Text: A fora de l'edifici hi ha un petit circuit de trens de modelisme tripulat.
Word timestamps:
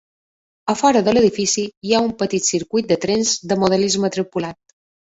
A 0.73 0.75
fora 0.79 1.03
de 1.07 1.13
l'edifici 1.15 1.67
hi 1.89 1.95
ha 1.95 2.01
un 2.07 2.11
petit 2.23 2.49
circuit 2.49 2.91
de 2.95 3.01
trens 3.07 3.39
de 3.53 3.63
modelisme 3.67 4.15
tripulat. 4.19 4.63